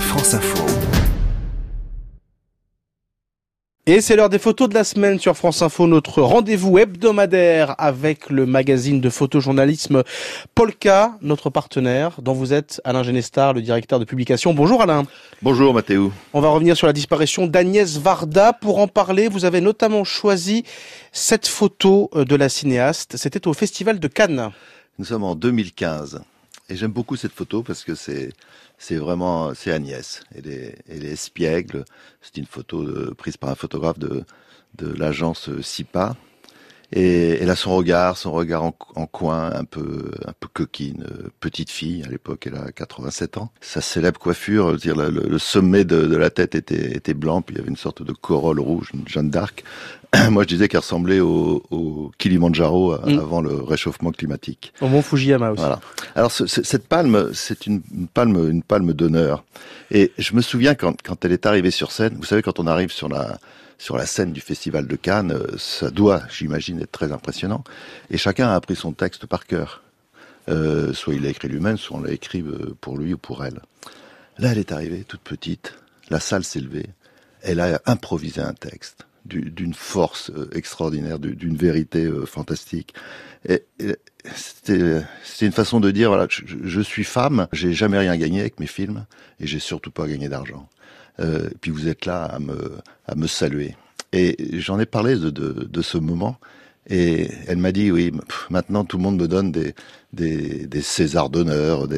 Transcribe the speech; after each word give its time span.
France 0.00 0.34
Info. 0.34 0.64
Et 3.88 4.00
c'est 4.00 4.16
l'heure 4.16 4.28
des 4.28 4.38
photos 4.38 4.68
de 4.68 4.74
la 4.74 4.84
semaine 4.84 5.18
sur 5.18 5.36
France 5.36 5.62
Info, 5.62 5.86
notre 5.86 6.20
rendez-vous 6.22 6.78
hebdomadaire 6.78 7.74
avec 7.78 8.30
le 8.30 8.46
magazine 8.46 9.00
de 9.00 9.08
photojournalisme 9.08 10.02
Polka, 10.54 11.16
notre 11.22 11.50
partenaire, 11.50 12.20
dont 12.20 12.32
vous 12.32 12.52
êtes 12.52 12.80
Alain 12.84 13.02
Genestar, 13.02 13.54
le 13.54 13.62
directeur 13.62 13.98
de 14.00 14.04
publication. 14.04 14.54
Bonjour 14.54 14.82
Alain. 14.82 15.04
Bonjour 15.42 15.74
Mathéo. 15.74 16.12
On 16.32 16.40
va 16.40 16.48
revenir 16.48 16.76
sur 16.76 16.86
la 16.86 16.92
disparition 16.92 17.46
d'Agnès 17.46 17.98
Varda. 17.98 18.52
Pour 18.52 18.78
en 18.78 18.88
parler, 18.88 19.28
vous 19.28 19.44
avez 19.44 19.60
notamment 19.60 20.04
choisi 20.04 20.64
cette 21.12 21.46
photo 21.46 22.10
euh, 22.14 22.24
de 22.24 22.34
la 22.34 22.48
cinéaste. 22.48 23.16
C'était 23.16 23.46
au 23.46 23.52
Festival 23.52 24.00
de 24.00 24.08
Cannes. 24.08 24.50
Nous 24.98 25.04
sommes 25.04 25.24
en 25.24 25.34
2015. 25.34 26.22
Et 26.68 26.74
j'aime 26.76 26.90
beaucoup 26.90 27.16
cette 27.16 27.32
photo 27.32 27.62
parce 27.62 27.84
que 27.84 27.94
c'est 27.94 28.32
vraiment 28.90 29.54
c'est 29.54 29.70
Agnès. 29.70 30.24
Elle 30.34 30.48
est, 30.48 31.04
espiègle. 31.04 31.84
C'est 32.20 32.38
une 32.38 32.46
photo 32.46 32.84
de, 32.84 33.10
prise 33.10 33.36
par 33.36 33.50
un 33.50 33.54
photographe 33.54 33.98
de, 33.98 34.24
de 34.74 34.88
l'agence 34.92 35.48
SIPA. 35.60 36.16
Et 36.92 37.38
elle 37.40 37.50
a 37.50 37.56
son 37.56 37.74
regard, 37.74 38.16
son 38.16 38.32
regard 38.32 38.62
en, 38.62 38.76
en, 38.94 39.06
coin, 39.06 39.52
un 39.52 39.64
peu, 39.64 40.10
un 40.24 40.32
peu 40.38 40.48
coquine, 40.52 41.04
petite 41.40 41.70
fille. 41.70 42.04
À 42.04 42.08
l'époque, 42.08 42.46
elle 42.46 42.56
a 42.56 42.70
87 42.70 43.38
ans. 43.38 43.50
Sa 43.60 43.80
célèbre 43.80 44.20
coiffure, 44.20 44.76
dire 44.76 44.94
le, 44.94 45.10
le, 45.10 45.38
sommet 45.38 45.84
de, 45.84 46.06
de, 46.06 46.16
la 46.16 46.30
tête 46.30 46.54
était, 46.54 46.96
était 46.96 47.14
blanc, 47.14 47.42
puis 47.42 47.54
il 47.54 47.58
y 47.58 47.60
avait 47.60 47.70
une 47.70 47.76
sorte 47.76 48.02
de 48.02 48.12
corolle 48.12 48.60
rouge, 48.60 48.90
une 48.94 49.06
Jeanne 49.06 49.30
d'Arc. 49.30 49.64
Moi, 50.30 50.44
je 50.44 50.48
disais 50.48 50.68
qu'elle 50.68 50.80
ressemblait 50.80 51.20
au, 51.20 51.64
au 51.70 52.12
Kilimanjaro 52.18 52.96
mm. 52.98 53.18
avant 53.18 53.40
le 53.40 53.54
réchauffement 53.62 54.12
climatique. 54.12 54.72
Au 54.80 54.86
mont 54.86 55.02
Fujiyama 55.02 55.50
aussi. 55.50 55.60
Voilà. 55.60 55.80
Alors, 56.14 56.30
ce, 56.30 56.46
cette 56.46 56.86
palme, 56.86 57.30
c'est 57.34 57.66
une, 57.66 57.82
une, 57.92 58.06
palme, 58.06 58.48
une 58.48 58.62
palme 58.62 58.92
d'honneur. 58.92 59.44
Et 59.90 60.12
je 60.18 60.34
me 60.34 60.40
souviens 60.40 60.74
quand, 60.74 61.02
quand 61.02 61.24
elle 61.24 61.32
est 61.32 61.46
arrivée 61.46 61.72
sur 61.72 61.90
scène. 61.90 62.14
Vous 62.16 62.24
savez, 62.24 62.42
quand 62.42 62.60
on 62.60 62.66
arrive 62.66 62.92
sur 62.92 63.08
la 63.08 63.38
sur 63.78 63.96
la 63.96 64.06
scène 64.06 64.32
du 64.32 64.40
Festival 64.40 64.86
de 64.86 64.96
Cannes, 64.96 65.32
euh, 65.32 65.56
ça 65.58 65.90
doit, 65.90 66.22
j'imagine, 66.30 66.80
être 66.80 66.92
très 66.92 67.12
impressionnant. 67.12 67.62
Et 68.10 68.18
chacun 68.18 68.48
a 68.48 68.54
appris 68.54 68.76
son 68.76 68.92
texte 68.92 69.26
par 69.26 69.46
cœur. 69.46 69.82
Euh, 70.48 70.92
soit 70.92 71.14
il 71.14 71.22
l'a 71.22 71.30
écrit 71.30 71.48
lui-même, 71.48 71.76
soit 71.76 71.98
on 71.98 72.00
l'a 72.00 72.12
écrit 72.12 72.40
euh, 72.40 72.74
pour 72.80 72.96
lui 72.96 73.14
ou 73.14 73.18
pour 73.18 73.44
elle. 73.44 73.60
Là, 74.38 74.52
elle 74.52 74.58
est 74.58 74.72
arrivée, 74.72 75.04
toute 75.04 75.20
petite. 75.20 75.74
La 76.08 76.20
salle 76.20 76.44
s'est 76.44 76.60
levée. 76.60 76.86
Elle 77.42 77.60
a 77.60 77.80
improvisé 77.86 78.40
un 78.40 78.54
texte 78.54 79.06
d'une 79.24 79.74
force 79.74 80.30
extraordinaire, 80.52 81.18
d'une 81.18 81.56
vérité 81.56 82.08
fantastique. 82.26 82.94
C'était 83.44 85.02
une 85.40 85.52
façon 85.52 85.80
de 85.80 85.90
dire 85.90 86.10
voilà, 86.10 86.28
je, 86.30 86.44
je 86.62 86.80
suis 86.80 87.02
femme, 87.02 87.48
j'ai 87.52 87.72
jamais 87.72 87.98
rien 87.98 88.16
gagné 88.16 88.38
avec 88.38 88.60
mes 88.60 88.68
films 88.68 89.04
et 89.40 89.48
j'ai 89.48 89.58
surtout 89.58 89.90
pas 89.90 90.06
gagné 90.06 90.28
d'argent. 90.28 90.68
Euh, 91.20 91.48
puis 91.60 91.70
vous 91.70 91.88
êtes 91.88 92.06
là 92.06 92.24
à 92.24 92.38
me, 92.38 92.72
à 93.06 93.14
me 93.14 93.26
saluer. 93.26 93.76
Et 94.12 94.36
j'en 94.58 94.78
ai 94.78 94.86
parlé 94.86 95.16
de, 95.16 95.30
de, 95.30 95.52
de, 95.64 95.82
ce 95.82 95.98
moment. 95.98 96.36
Et 96.88 97.28
elle 97.48 97.58
m'a 97.58 97.72
dit, 97.72 97.90
oui, 97.90 98.12
maintenant 98.50 98.84
tout 98.84 98.96
le 98.96 99.02
monde 99.02 99.20
me 99.20 99.26
donne 99.26 99.50
des, 99.50 99.74
des, 100.12 100.66
des 100.66 100.82
Césars 100.82 101.30
d'honneur, 101.30 101.88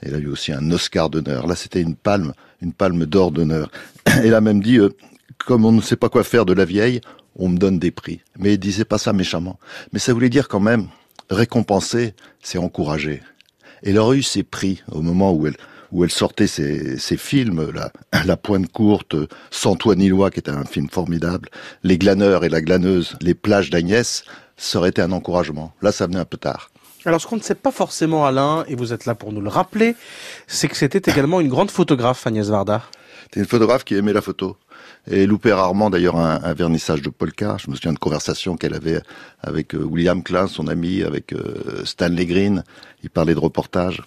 elle 0.00 0.14
a 0.14 0.18
eu 0.18 0.28
aussi 0.28 0.52
un 0.52 0.70
Oscar 0.70 1.10
d'honneur. 1.10 1.46
Là, 1.46 1.56
c'était 1.56 1.80
une 1.80 1.96
palme, 1.96 2.32
une 2.62 2.72
palme 2.72 3.04
d'or 3.04 3.32
d'honneur. 3.32 3.70
Elle 4.06 4.34
a 4.34 4.40
même 4.40 4.62
dit, 4.62 4.78
euh, 4.78 4.90
comme 5.38 5.64
on 5.64 5.72
ne 5.72 5.80
sait 5.80 5.96
pas 5.96 6.08
quoi 6.08 6.24
faire 6.24 6.44
de 6.44 6.52
la 6.52 6.64
vieille, 6.64 7.00
on 7.36 7.48
me 7.48 7.58
donne 7.58 7.78
des 7.78 7.90
prix. 7.90 8.20
Mais 8.38 8.54
il 8.54 8.58
disait 8.58 8.84
pas 8.84 8.98
ça 8.98 9.12
méchamment. 9.12 9.58
Mais 9.92 9.98
ça 9.98 10.12
voulait 10.12 10.28
dire 10.28 10.48
quand 10.48 10.60
même, 10.60 10.88
récompenser, 11.30 12.14
c'est 12.40 12.58
encourager. 12.58 13.22
Elle 13.82 13.98
aurait 13.98 14.18
eu 14.18 14.22
ses 14.22 14.42
prix 14.42 14.82
au 14.90 15.02
moment 15.02 15.32
où 15.32 15.46
elle, 15.46 15.56
où 15.92 16.04
elle 16.04 16.10
sortait 16.10 16.46
ses, 16.46 17.16
films, 17.16 17.70
la, 17.72 17.92
la 18.24 18.36
Pointe 18.36 18.70
courte, 18.70 19.16
Sans 19.50 19.76
toi 19.76 19.94
ni 19.94 20.08
loi, 20.08 20.30
qui 20.30 20.40
était 20.40 20.50
un 20.50 20.64
film 20.64 20.88
formidable, 20.88 21.48
Les 21.82 21.98
glaneurs 21.98 22.44
et 22.44 22.48
la 22.48 22.60
glaneuse, 22.60 23.16
Les 23.20 23.34
plages 23.34 23.70
d'Agnès, 23.70 24.24
ça 24.56 24.78
aurait 24.78 24.90
été 24.90 25.02
un 25.02 25.12
encouragement. 25.12 25.72
Là, 25.82 25.92
ça 25.92 26.06
venait 26.06 26.18
un 26.18 26.24
peu 26.24 26.36
tard. 26.36 26.70
Alors, 27.04 27.20
ce 27.20 27.26
qu'on 27.26 27.36
ne 27.36 27.42
sait 27.42 27.54
pas 27.54 27.70
forcément, 27.70 28.26
Alain, 28.26 28.64
et 28.68 28.74
vous 28.74 28.92
êtes 28.92 29.06
là 29.06 29.14
pour 29.14 29.32
nous 29.32 29.40
le 29.40 29.48
rappeler, 29.48 29.94
c'est 30.46 30.68
que 30.68 30.76
c'était 30.76 31.10
également 31.10 31.40
une 31.40 31.48
grande 31.48 31.70
photographe, 31.70 32.26
Agnès 32.26 32.48
Varda. 32.48 32.82
C'était 33.28 33.40
une 33.40 33.46
photographe 33.46 33.84
qui 33.84 33.94
aimait 33.94 34.14
la 34.14 34.22
photo. 34.22 34.56
Et 35.10 35.26
loupait 35.26 35.52
rarement 35.52 35.90
d'ailleurs 35.90 36.16
un, 36.16 36.54
vernissage 36.54 37.02
de 37.02 37.10
polka. 37.10 37.56
Je 37.62 37.70
me 37.70 37.76
souviens 37.76 37.92
de 37.92 37.98
conversations 37.98 38.56
qu'elle 38.56 38.74
avait 38.74 39.00
avec 39.42 39.74
euh, 39.74 39.82
William 39.82 40.22
Klein, 40.22 40.46
son 40.46 40.66
ami, 40.66 41.02
avec 41.02 41.34
euh, 41.34 41.84
Stanley 41.84 42.24
Green. 42.24 42.64
Il 43.02 43.10
parlait 43.10 43.34
de 43.34 43.38
reportage. 43.38 44.02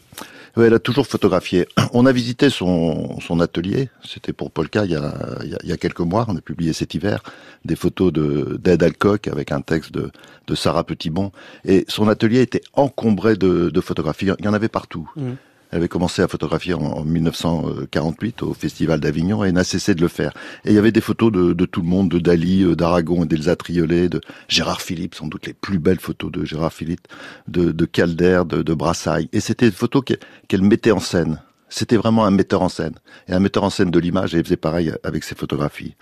Oui, 0.57 0.65
elle 0.65 0.73
a 0.73 0.79
toujours 0.79 1.05
photographié. 1.05 1.67
On 1.93 2.07
a 2.07 2.11
visité 2.11 2.49
son, 2.49 3.19
atelier, 3.39 3.89
c'était 4.03 4.33
pour 4.33 4.49
Polka 4.49 4.85
il 4.85 4.91
y, 4.91 5.71
a, 5.71 5.77
quelques 5.77 5.99
mois, 5.99 6.25
on 6.27 6.35
a 6.35 6.41
publié 6.41 6.73
cet 6.73 6.93
hiver 6.93 7.23
des 7.63 7.75
photos 7.75 8.11
de 8.11 8.59
d'Ed 8.61 8.83
Alcock 8.83 9.27
avec 9.27 9.51
un 9.51 9.61
texte 9.61 9.91
de, 9.91 10.11
Sarah 10.53 10.83
Petitbon. 10.83 11.31
Et 11.63 11.85
son 11.87 12.09
atelier 12.09 12.41
était 12.41 12.61
encombré 12.73 13.35
de, 13.35 13.69
de 13.69 13.81
photographies, 13.81 14.27
il 14.39 14.45
y 14.45 14.47
en 14.49 14.53
avait 14.53 14.67
partout. 14.67 15.09
Mmh. 15.15 15.31
Elle 15.71 15.77
avait 15.77 15.87
commencé 15.87 16.21
à 16.21 16.27
photographier 16.27 16.73
en, 16.73 17.03
1948 17.03 18.43
au 18.43 18.53
Festival 18.53 18.99
d'Avignon 18.99 19.43
et 19.45 19.51
n'a 19.51 19.63
cessé 19.63 19.95
de 19.95 20.01
le 20.01 20.09
faire. 20.09 20.33
Et 20.65 20.69
il 20.69 20.75
y 20.75 20.77
avait 20.77 20.91
des 20.91 21.01
photos 21.01 21.31
de, 21.31 21.53
de 21.53 21.65
tout 21.65 21.81
le 21.81 21.87
monde, 21.87 22.09
de 22.09 22.19
Dali, 22.19 22.63
euh, 22.63 22.75
d'Aragon, 22.75 23.25
d'Elsa 23.25 23.55
Triolet, 23.55 24.09
de 24.09 24.19
Gérard 24.49 24.81
Philippe, 24.81 25.15
sans 25.15 25.27
doute 25.27 25.47
les 25.47 25.53
plus 25.53 25.79
belles 25.79 25.99
photos 25.99 26.31
de 26.31 26.43
Gérard 26.43 26.73
Philippe, 26.73 27.07
de, 27.47 27.71
de 27.71 27.85
Calder, 27.85 28.43
de, 28.45 28.61
de 28.63 28.73
Brassailles. 28.73 29.29
Et 29.31 29.39
c'était 29.39 29.69
des 29.69 29.75
photos 29.75 30.03
qu'elle 30.47 30.61
mettait 30.61 30.91
en 30.91 30.99
scène. 30.99 31.41
C'était 31.69 31.95
vraiment 31.95 32.25
un 32.25 32.31
metteur 32.31 32.61
en 32.61 32.69
scène. 32.69 32.95
Et 33.29 33.33
un 33.33 33.39
metteur 33.39 33.63
en 33.63 33.69
scène 33.69 33.91
de 33.91 33.99
l'image, 33.99 34.35
et 34.35 34.39
elle 34.39 34.43
faisait 34.43 34.57
pareil 34.57 34.91
avec 35.03 35.23
ses 35.23 35.35
photographies. 35.35 35.95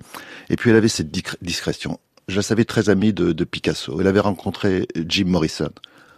Et 0.50 0.56
puis 0.56 0.72
elle 0.72 0.78
avait 0.78 0.88
cette 0.88 1.12
discrétion. 1.41 2.00
Je 2.28 2.35
la 2.35 2.41
savais 2.41 2.66
très 2.66 2.90
amie 2.90 3.13
de, 3.13 3.34
de 3.34 3.44
Picasso. 3.44 4.02
Elle 4.02 4.08
avait 4.08 4.19
rencontré 4.19 4.88
Jim 5.08 5.25
Morrison. 5.25 5.69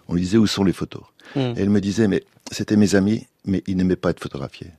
On 0.07 0.13
lui 0.13 0.21
disait 0.21 0.37
où 0.37 0.47
sont 0.47 0.63
les 0.63 0.73
photos? 0.73 1.03
Mmh. 1.35 1.39
Et 1.39 1.53
elle 1.57 1.69
me 1.69 1.81
disait, 1.81 2.07
mais 2.07 2.23
c'était 2.51 2.75
mes 2.75 2.95
amis, 2.95 3.27
mais 3.45 3.63
ils 3.67 3.75
n'aimaient 3.75 3.95
pas 3.95 4.11
être 4.11 4.21
photographiés. 4.21 4.71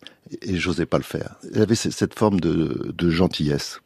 Et, 0.43 0.57
j'osais 0.57 0.87
pas 0.87 0.99
le 0.99 1.05
faire. 1.05 1.37
Elle 1.55 1.63
avait 1.63 1.75
cette 1.75 2.19
forme 2.19 2.41
de, 2.41 2.93
de 2.97 3.11
gentillesse. 3.11 3.81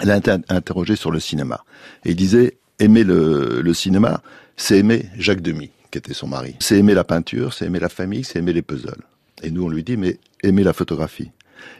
Elle 0.00 0.10
a 0.10 0.16
été 0.16 0.30
interrogée 0.48 0.96
sur 0.96 1.10
le 1.10 1.20
cinéma. 1.20 1.64
Et 2.04 2.10
il 2.10 2.16
disait, 2.16 2.58
aimer 2.78 3.04
le, 3.04 3.60
le 3.62 3.74
cinéma, 3.74 4.22
c'est 4.56 4.78
aimer 4.78 5.06
Jacques 5.16 5.42
Demy, 5.42 5.70
qui 5.90 5.98
était 5.98 6.14
son 6.14 6.28
mari. 6.28 6.56
C'est 6.60 6.78
aimer 6.78 6.94
la 6.94 7.04
peinture, 7.04 7.52
c'est 7.52 7.66
aimer 7.66 7.80
la 7.80 7.88
famille, 7.88 8.24
c'est 8.24 8.38
aimer 8.38 8.52
les 8.52 8.62
puzzles. 8.62 9.04
Et 9.42 9.50
nous, 9.50 9.64
on 9.64 9.68
lui 9.68 9.82
dit, 9.82 9.96
mais 9.96 10.18
aimer 10.42 10.64
la 10.64 10.72
photographie. 10.72 11.30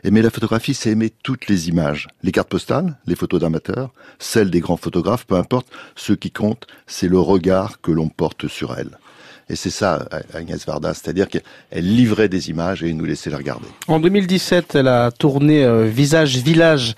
Aimer 0.05 0.23
la 0.23 0.31
photographie, 0.31 0.75
c'est 0.75 0.91
aimer 0.91 1.11
toutes 1.23 1.49
les 1.49 1.69
images. 1.69 2.09
Les 2.23 2.33
cartes 2.33 2.49
postales, 2.49 2.97
les 3.07 3.17
photos 3.17 3.41
d'amateurs, 3.41 3.93
celles 4.19 4.51
des 4.51 4.61
grands 4.61 4.77
photographes, 4.77 5.27
peu 5.27 5.37
importe. 5.37 5.69
Ce 5.97 6.13
qui 6.13 6.31
compte, 6.31 6.67
c'est 6.87 7.09
le 7.09 7.19
regard 7.19 7.81
que 7.81 7.91
l'on 7.91 8.09
porte 8.09 8.49
sur 8.49 8.77
elles. 8.77 8.99
Et 9.49 9.57
c'est 9.57 9.71
ça, 9.71 10.09
Agnès 10.35 10.65
Varda, 10.67 10.95
c'est-à-dire 10.95 11.29
qu'elle 11.29 11.43
livrait 11.73 12.29
des 12.29 12.51
images 12.51 12.83
et 12.83 12.93
nous 12.93 13.05
laissait 13.05 13.31
les 13.31 13.37
regarder. 13.37 13.67
En 13.89 14.01
2017, 14.01 14.75
elle 14.75 14.89
a 14.89 15.11
tourné 15.11 15.65
euh, 15.65 15.85
Visage 15.87 16.37
Village 16.39 16.95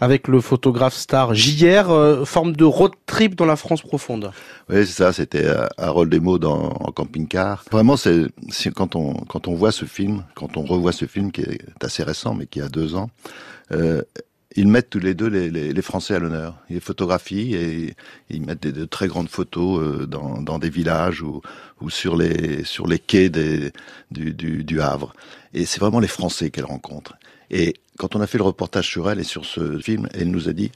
avec 0.00 0.28
le 0.28 0.40
photographe 0.40 0.94
star 0.94 1.34
JR, 1.34 1.90
euh, 1.90 2.24
forme 2.24 2.56
de 2.56 2.64
road 2.64 2.92
trip 3.06 3.34
dans 3.34 3.46
la 3.46 3.56
France 3.56 3.82
profonde. 3.82 4.32
Oui, 4.68 4.86
c'est 4.86 5.02
ça, 5.02 5.12
c'était 5.12 5.44
euh, 5.44 5.66
Harold 5.78 6.10
Demo 6.10 6.38
dans, 6.38 6.70
en 6.80 6.90
camping-car. 6.92 7.64
Vraiment, 7.70 7.96
c'est 7.96 8.28
quand 8.74 8.96
on, 8.96 9.14
quand 9.14 9.48
on 9.48 9.54
voit 9.54 9.72
ce 9.72 9.84
film, 9.84 10.24
quand 10.34 10.56
on 10.56 10.62
revoit 10.62 10.92
ce 10.92 11.04
film 11.04 11.30
qui 11.30 11.42
est 11.42 11.84
assez 11.84 12.02
récent, 12.02 12.34
mais 12.34 12.46
qui 12.46 12.60
a 12.60 12.68
deux 12.68 12.94
ans, 12.94 13.10
euh, 13.72 14.02
ils 14.56 14.68
mettent 14.68 14.90
tous 14.90 14.98
les 14.98 15.14
deux 15.14 15.28
les, 15.28 15.50
les, 15.50 15.72
les 15.72 15.82
Français 15.82 16.14
à 16.14 16.18
l'honneur. 16.18 16.58
Ils 16.70 16.80
photographient 16.80 17.54
et 17.54 17.94
ils 18.30 18.42
mettent 18.42 18.62
des, 18.62 18.72
de 18.72 18.84
très 18.84 19.08
grandes 19.08 19.28
photos 19.28 19.80
euh, 19.80 20.06
dans, 20.06 20.40
dans, 20.42 20.58
des 20.58 20.70
villages 20.70 21.22
ou, 21.22 21.40
ou, 21.80 21.90
sur 21.90 22.16
les 22.16 22.64
sur 22.64 22.86
les 22.86 22.98
quais 22.98 23.28
des, 23.28 23.72
du, 24.10 24.32
du, 24.32 24.64
du 24.64 24.80
Havre. 24.80 25.14
Et 25.54 25.64
c'est 25.64 25.80
vraiment 25.80 26.00
les 26.00 26.08
Français 26.08 26.50
qu'elle 26.50 26.64
rencontre. 26.64 27.14
Et 27.50 27.74
quand 27.98 28.16
on 28.16 28.20
a 28.20 28.26
fait 28.26 28.38
le 28.38 28.44
reportage 28.44 28.88
sur 28.88 29.10
elle 29.10 29.20
et 29.20 29.24
sur 29.24 29.44
ce 29.44 29.78
film, 29.78 30.08
elle 30.14 30.30
nous 30.30 30.48
a 30.48 30.52
dit 30.52 30.70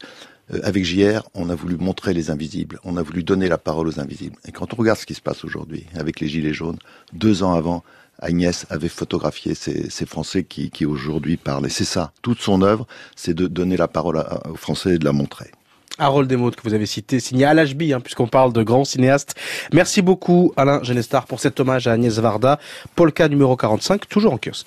euh, 0.52 0.60
avec 0.62 0.84
JR, 0.84 1.22
on 1.34 1.50
a 1.50 1.54
voulu 1.54 1.76
montrer 1.76 2.14
les 2.14 2.30
invisibles, 2.30 2.78
on 2.84 2.96
a 2.96 3.02
voulu 3.02 3.24
donner 3.24 3.48
la 3.48 3.58
parole 3.58 3.88
aux 3.88 4.00
invisibles. 4.00 4.36
Et 4.46 4.52
quand 4.52 4.72
on 4.74 4.76
regarde 4.76 4.98
ce 4.98 5.06
qui 5.06 5.14
se 5.14 5.22
passe 5.22 5.44
aujourd'hui 5.44 5.86
avec 5.94 6.20
les 6.20 6.28
Gilets 6.28 6.54
jaunes, 6.54 6.78
deux 7.12 7.42
ans 7.42 7.54
avant, 7.54 7.82
Agnès 8.20 8.66
avait 8.70 8.88
photographié 8.88 9.54
ces, 9.54 10.06
Français 10.06 10.44
qui, 10.44 10.86
aujourd'hui 10.86 11.36
parlent. 11.36 11.66
Et 11.66 11.70
c'est 11.70 11.84
ça, 11.84 12.12
toute 12.22 12.40
son 12.40 12.62
œuvre, 12.62 12.86
c'est 13.14 13.34
de 13.34 13.46
donner 13.46 13.76
la 13.76 13.88
parole 13.88 14.24
aux 14.50 14.56
Français 14.56 14.94
et 14.94 14.98
de 14.98 15.04
la 15.04 15.12
montrer. 15.12 15.50
Harold 15.98 16.28
Desmottes 16.28 16.56
que 16.56 16.62
vous 16.62 16.74
avez 16.74 16.86
cité, 16.86 17.20
signé 17.20 17.46
à 17.46 17.54
l'HB, 17.54 17.92
hein, 17.92 18.00
puisqu'on 18.00 18.26
parle 18.26 18.52
de 18.52 18.62
grands 18.62 18.84
cinéastes. 18.84 19.34
Merci 19.72 20.02
beaucoup 20.02 20.52
Alain 20.56 20.82
Genestar 20.82 21.26
pour 21.26 21.40
cet 21.40 21.58
hommage 21.58 21.86
à 21.86 21.92
Agnès 21.92 22.18
Varda. 22.18 22.58
Polka 22.94 23.28
numéro 23.28 23.56
45, 23.56 24.06
toujours 24.08 24.34
en 24.34 24.38
kiosque. 24.38 24.64